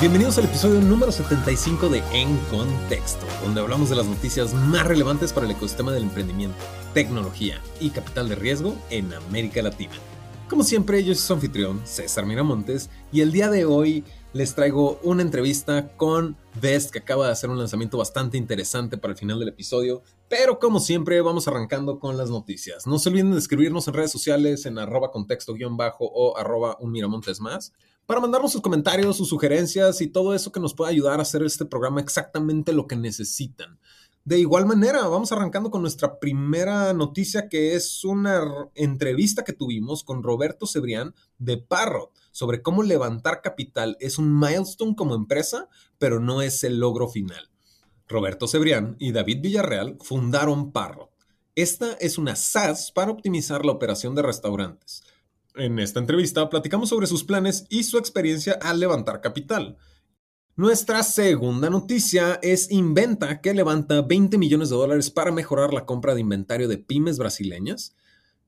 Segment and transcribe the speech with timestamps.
[0.00, 5.32] Bienvenidos al episodio número 75 de En Contexto, donde hablamos de las noticias más relevantes
[5.32, 6.56] para el ecosistema del emprendimiento,
[6.92, 9.94] tecnología y capital de riesgo en América Latina.
[10.50, 14.04] Como siempre, yo soy su anfitrión, César Miramontes, y el día de hoy
[14.34, 19.12] les traigo una entrevista con Vest, que acaba de hacer un lanzamiento bastante interesante para
[19.12, 20.02] el final del episodio.
[20.28, 22.86] Pero como siempre, vamos arrancando con las noticias.
[22.86, 27.40] No se olviden de escribirnos en redes sociales en arroba contexto-bajo o arroba un miramontes
[27.40, 27.72] más
[28.06, 31.42] para mandarnos sus comentarios, sus sugerencias y todo eso que nos pueda ayudar a hacer
[31.42, 33.78] este programa exactamente lo que necesitan.
[34.24, 38.42] De igual manera, vamos arrancando con nuestra primera noticia que es una
[38.74, 44.96] entrevista que tuvimos con Roberto Cebrián de Parrot sobre cómo levantar capital es un milestone
[44.96, 47.50] como empresa, pero no es el logro final.
[48.08, 51.10] Roberto Cebrián y David Villarreal fundaron Parrot.
[51.54, 55.02] Esta es una SaaS para optimizar la operación de restaurantes.
[55.56, 59.76] En esta entrevista platicamos sobre sus planes y su experiencia al levantar capital.
[60.56, 66.14] Nuestra segunda noticia es Inventa, que levanta 20 millones de dólares para mejorar la compra
[66.14, 67.94] de inventario de pymes brasileñas.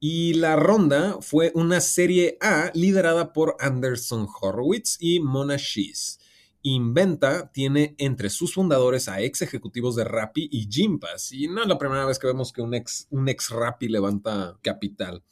[0.00, 6.18] Y la ronda fue una serie A liderada por Anderson Horowitz y Mona Shees.
[6.62, 11.30] Inventa tiene entre sus fundadores a ex ejecutivos de Rappi y Gympass.
[11.30, 14.58] Y no es la primera vez que vemos que un ex, un ex Rappi levanta
[14.62, 15.22] capital.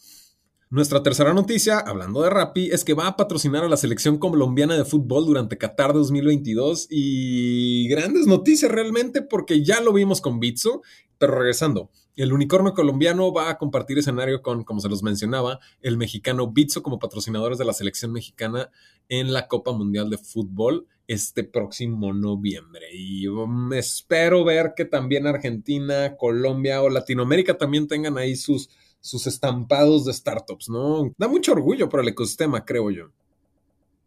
[0.77, 4.77] Nuestra tercera noticia, hablando de Rappi, es que va a patrocinar a la selección colombiana
[4.77, 10.83] de fútbol durante Qatar 2022 y grandes noticias realmente porque ya lo vimos con Bitso,
[11.17, 15.97] pero regresando, el unicornio colombiano va a compartir escenario con, como se los mencionaba, el
[15.97, 18.69] mexicano Bitso como patrocinadores de la selección mexicana
[19.09, 22.89] en la Copa Mundial de Fútbol este próximo noviembre.
[22.93, 28.69] Y um, espero ver que también Argentina, Colombia o Latinoamérica también tengan ahí sus
[29.07, 31.13] sus estampados de startups, ¿no?
[31.17, 33.11] Da mucho orgullo para el ecosistema, creo yo.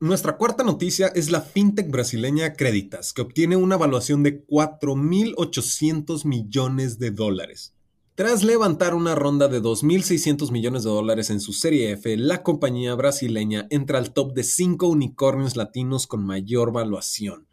[0.02, 6.99] Nuestra cuarta noticia es la fintech brasileña Creditas, que obtiene una evaluación de 4.800 millones
[6.99, 7.73] de dólares.
[8.15, 12.95] Tras levantar una ronda de 2.600 millones de dólares en su serie F, la compañía
[12.95, 17.48] brasileña entra al top de 5 unicornios latinos con mayor valuación.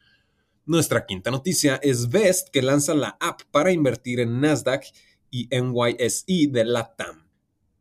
[0.64, 4.84] Nuestra quinta noticia es Vest, que lanza la app para invertir en Nasdaq
[5.30, 7.25] y NYSE de LATAM.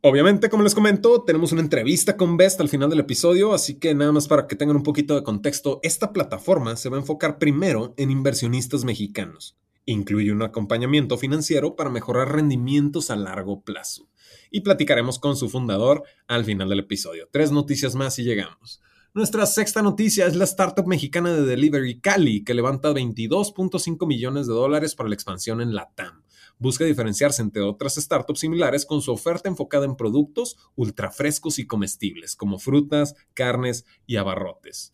[0.08, 3.96] Obviamente, como les comento, tenemos una entrevista con Best al final del episodio, así que
[3.96, 7.40] nada más para que tengan un poquito de contexto, esta plataforma se va a enfocar
[7.40, 9.58] primero en inversionistas mexicanos.
[9.84, 14.08] Incluye un acompañamiento financiero para mejorar rendimientos a largo plazo.
[14.52, 17.28] Y platicaremos con su fundador al final del episodio.
[17.32, 18.84] Tres noticias más y llegamos.
[19.16, 24.54] Nuestra sexta noticia es la startup mexicana de delivery Cali, que levanta 22.5 millones de
[24.54, 26.25] dólares para la expansión en LATAM
[26.60, 31.68] busca diferenciarse entre otras startups similares con su oferta enfocada en productos ultra frescos y
[31.68, 34.94] comestibles, como frutas, carnes y abarrotes.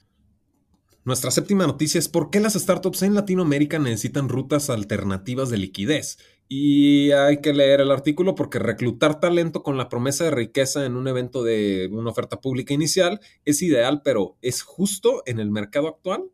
[1.04, 6.20] Nuestra séptima noticia es por qué las startups en Latinoamérica necesitan rutas alternativas de liquidez.
[6.48, 10.96] Y hay que leer el artículo porque reclutar talento con la promesa de riqueza en
[10.96, 15.88] un evento de una oferta pública inicial es ideal, pero ¿es justo en el mercado
[15.88, 16.26] actual?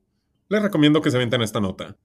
[0.50, 1.96] Les recomiendo que se avienten esta nota.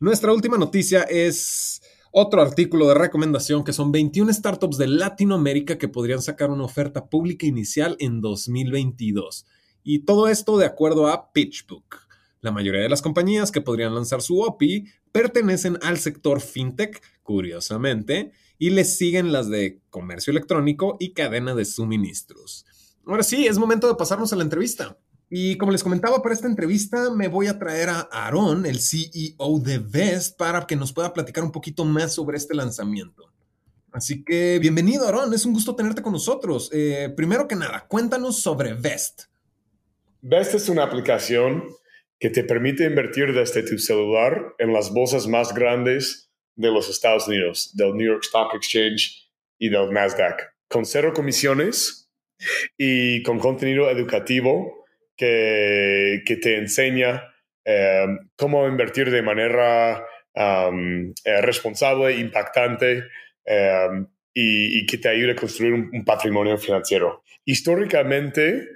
[0.00, 5.88] Nuestra última noticia es otro artículo de recomendación que son 21 startups de Latinoamérica que
[5.88, 9.46] podrían sacar una oferta pública inicial en 2022.
[9.82, 12.06] Y todo esto de acuerdo a PitchBook.
[12.42, 18.32] La mayoría de las compañías que podrían lanzar su OPI pertenecen al sector fintech, curiosamente,
[18.58, 22.66] y les siguen las de comercio electrónico y cadena de suministros.
[23.06, 24.98] Ahora sí, es momento de pasarnos a la entrevista.
[25.34, 29.60] Y como les comentaba para esta entrevista, me voy a traer a Aaron, el CEO
[29.60, 33.32] de Vest, para que nos pueda platicar un poquito más sobre este lanzamiento.
[33.92, 35.32] Así que bienvenido, Aaron.
[35.32, 36.68] Es un gusto tenerte con nosotros.
[36.70, 39.22] Eh, primero que nada, cuéntanos sobre Vest.
[40.20, 41.64] Vest es una aplicación
[42.20, 47.26] que te permite invertir desde tu celular en las bolsas más grandes de los Estados
[47.26, 52.10] Unidos, del New York Stock Exchange y del Nasdaq, con cero comisiones
[52.76, 54.81] y con contenido educativo
[56.24, 57.32] que, te enseña
[57.64, 60.04] eh, cómo invertir de manera
[60.34, 63.04] eh, responsable, impactante
[63.44, 63.88] eh,
[64.34, 67.22] y, que te ayude a construir un, patrimonio financiero.
[67.44, 68.66] Históricamente,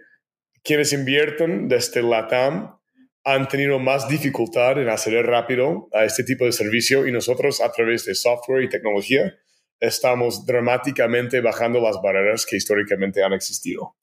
[0.62, 2.78] quienes invierten desde LATAM
[3.24, 7.72] han tenido más dificultad en acceder rápido a este tipo de servicio y nosotros a
[7.72, 9.34] través de software y tecnología
[9.80, 13.96] estamos dramáticamente bajando las barreras que históricamente han existido.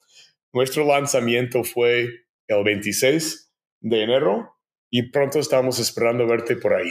[0.52, 4.56] Nuestro lanzamiento fue el 26 de enero
[4.90, 6.90] y pronto estamos esperando verte por ahí.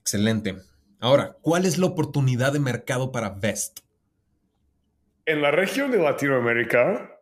[0.00, 0.56] Excelente.
[0.98, 3.80] Ahora, ¿cuál es la oportunidad de mercado para Vest?
[5.26, 7.20] En la región de Latinoamérica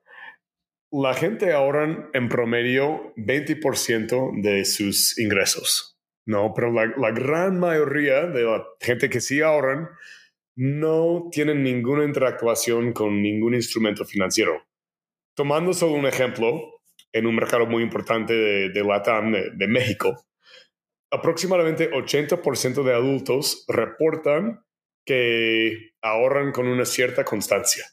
[0.90, 6.54] la gente ahorran en promedio 20% de sus ingresos, ¿no?
[6.54, 9.88] Pero la, la, gran mayoría de la gente que sí ahorran
[10.56, 14.62] no tienen ninguna interactuación con ningún instrumento financiero.
[15.34, 16.77] Tomando solo un ejemplo,
[17.12, 20.26] en un mercado muy importante de, de Latam, de, de México,
[21.10, 24.64] aproximadamente 80% de adultos reportan
[25.04, 27.86] que ahorran con una cierta constancia.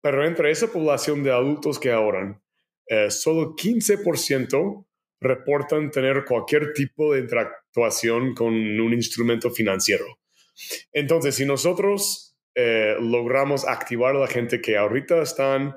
[0.00, 2.40] Pero entre esa población de adultos que ahorran,
[2.86, 4.86] eh, solo 15%
[5.20, 10.04] reportan tener cualquier tipo de interactuación con un instrumento financiero.
[10.92, 15.74] Entonces, si nosotros eh, logramos activar a la gente que ahorita están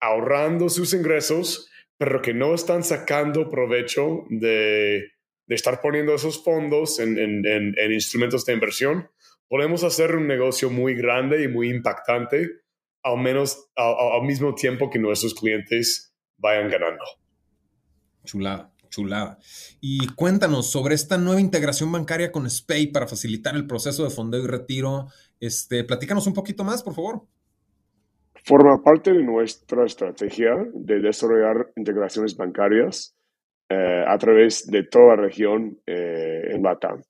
[0.00, 1.69] ahorrando sus ingresos,
[2.00, 5.12] pero que no están sacando provecho de,
[5.48, 9.10] estar poniendo esos fondos en instrumentos de inversión,
[9.48, 12.48] podemos hacer un negocio muy grande y muy impactante
[13.02, 17.04] al menos al, mismo tiempo que nuestros clientes vayan ganando.
[18.24, 19.38] Chulada, chulada.
[19.82, 24.42] Y cuéntanos sobre esta nueva integración bancaria con SPAY para facilitar el proceso de fondeo
[24.42, 25.08] y retiro.
[25.38, 27.26] Este, platícanos un poquito más, por favor.
[28.44, 33.14] Forma parte de nuestra estrategia de desarrollar integraciones bancarias
[33.68, 37.02] eh, a través de toda la región eh, en LATAM.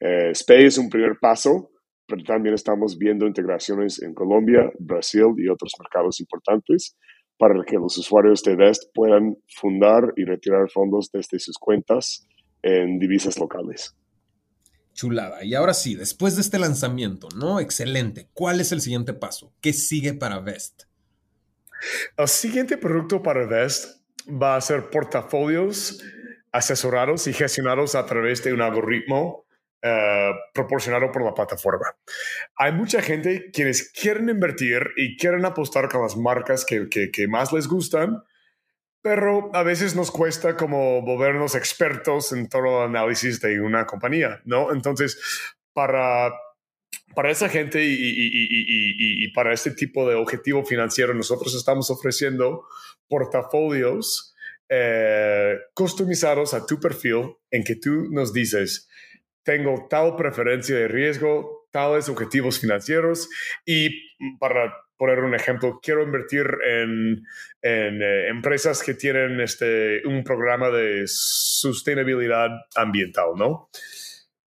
[0.00, 1.70] Eh, es un primer paso
[2.08, 6.96] pero también estamos viendo integraciones en Colombia, Brasil y otros mercados importantes
[7.36, 12.26] para que los usuarios de Vest puedan fundar y retirar fondos desde sus cuentas
[12.62, 13.94] en divisas locales.
[14.98, 15.44] Chulada.
[15.44, 17.60] Y ahora sí, después de este lanzamiento, ¿no?
[17.60, 18.28] Excelente.
[18.34, 19.54] ¿Cuál es el siguiente paso?
[19.60, 20.82] ¿Qué sigue para Vest?
[22.16, 26.02] El siguiente producto para Vest va a ser portafolios
[26.50, 29.46] asesorados y gestionados a través de un algoritmo
[29.82, 31.94] eh, proporcionado por la plataforma.
[32.56, 37.52] Hay mucha gente quienes quieren invertir y quieren apostar con las marcas que, que, más
[37.52, 38.24] les gustan,
[39.02, 44.40] pero a veces nos cuesta como volvernos expertos en todo el análisis de una compañía,
[44.44, 44.72] ¿no?
[44.72, 45.20] Entonces,
[45.72, 46.32] para,
[47.14, 52.66] para esa gente y, para este tipo de objetivo financiero, nosotros estamos ofreciendo
[53.08, 54.34] portafolios
[54.68, 58.88] eh, customizados a tu perfil en que tú nos dices,
[59.44, 63.28] tengo tal preferencia de riesgo, tales objetivos financieros
[63.64, 63.88] y
[64.40, 67.24] para poner un ejemplo, quiero invertir en,
[67.62, 73.70] eh, empresas que tienen este, un programa de sostenibilidad ambiental, ¿no?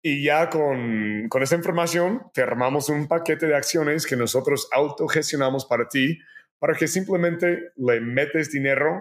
[0.02, 5.66] Y ya con, con esta información te armamos un paquete de acciones que nosotros autogestionamos
[5.66, 6.18] para ti,
[6.58, 8.98] para que simplemente le metes dinero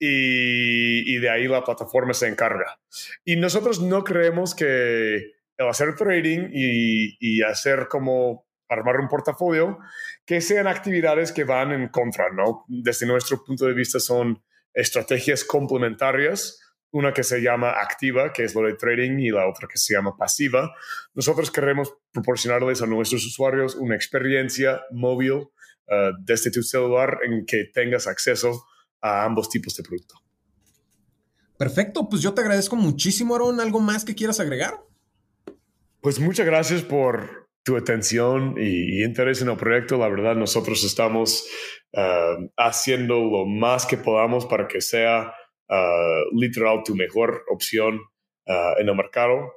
[0.00, 2.80] y, y, de ahí la plataforma se encarga.
[3.24, 9.78] Y nosotros no creemos que hacer trading y, hacer como armar un portafolio,
[10.26, 12.64] que sean actividades que van en contra, ¿no?
[12.68, 14.42] Desde nuestro punto de vista son
[14.74, 16.60] estrategias complementarias,
[16.90, 19.94] una que se llama activa, que es lo de trading, y la otra que se
[19.94, 20.70] llama pasiva.
[21.14, 25.48] Nosotros queremos proporcionarles a nuestros usuarios una experiencia móvil uh,
[26.20, 28.64] desde tu celular en que tengas acceso
[29.00, 30.14] a ambos tipos de producto.
[31.58, 33.60] Perfecto, pues yo te agradezco muchísimo, Aaron.
[33.60, 34.87] ¿Algo más que quieras agregar?
[36.08, 39.98] Pues muchas gracias por tu atención y, interés en el proyecto.
[39.98, 41.46] La verdad, nosotros estamos
[41.94, 45.34] ah, haciendo lo más que podamos para que sea
[45.68, 48.00] ah, literal tu mejor opción
[48.48, 49.52] ah, en el mercado.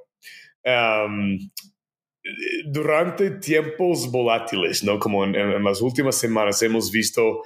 [2.65, 4.99] durante tiempos volátiles, ¿no?
[4.99, 7.43] Como en, en, las últimas semanas hemos visto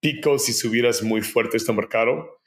[0.00, 2.40] picos y subidas muy fuertes del mercado.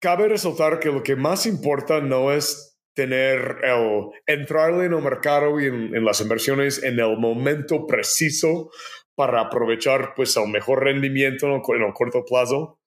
[0.00, 5.60] Cabe resaltar que lo que más importa no es tener el entrarle en el mercado
[5.60, 8.70] y en, las inversiones en el momento preciso
[9.14, 12.80] para aprovechar pues el mejor rendimiento en el, corto plazo,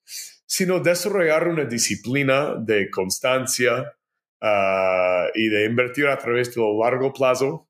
[0.45, 3.93] sino desarrollar una disciplina de constancia
[4.41, 7.67] ah, y de invertir a través de lo largo plazo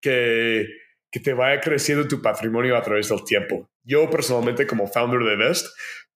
[0.00, 0.66] que,
[1.10, 3.70] que te vaya creciendo tu patrimonio a través del tiempo.
[3.82, 5.66] Yo personalmente como founder de Vest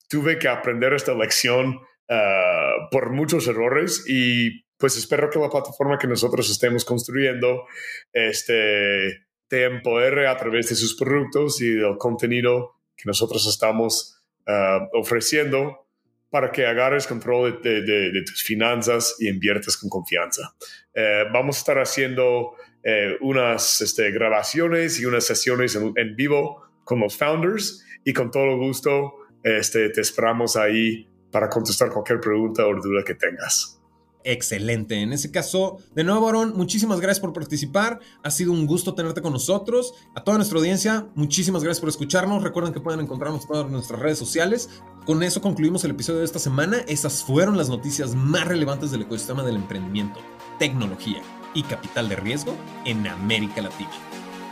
[0.09, 5.97] tuve que aprender esta lección ah, por muchos errores y pues espero que la plataforma
[5.97, 7.67] que nosotros estemos construyendo
[8.13, 14.81] este, te empodere a través de sus productos y del contenido que nosotros estamos ah,
[14.93, 15.87] ofreciendo
[16.31, 20.53] para que agarres control de, tus finanzas y inviertas con confianza.
[20.93, 26.61] Eh, vamos a estar haciendo eh, unas este, grabaciones y unas sesiones en, en, vivo
[26.83, 29.13] con los founders y con todo gusto
[29.45, 33.79] este, te esperamos ahí para contestar cualquier pregunta o duda que tengas.
[34.25, 35.01] Excelente.
[35.01, 38.01] En ese caso, de nuevo, Aaron, muchísimas gracias por participar.
[38.23, 39.95] Ha sido un gusto tenerte con nosotros.
[40.15, 42.43] A toda nuestra audiencia, muchísimas gracias por escucharnos.
[42.43, 44.71] Recuerden que pueden encontrarnos en todas nuestras redes sociales.
[45.05, 46.79] Con eso concluimos el episodio de esta semana.
[46.87, 50.21] Esas fueron las noticias más relevantes del ecosistema del emprendimiento,
[50.59, 51.21] tecnología
[51.55, 53.91] y capital de riesgo en América Latina.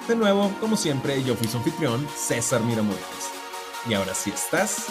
[0.08, 3.30] De nuevo, como siempre, yo fui su anfitrión, César Miramontes.
[3.88, 4.86] Y ahora sí estás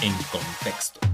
[0.00, 1.05] en contexto.